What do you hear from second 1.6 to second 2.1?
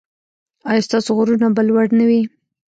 لوړ نه